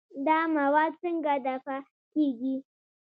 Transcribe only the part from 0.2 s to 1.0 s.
دا مواد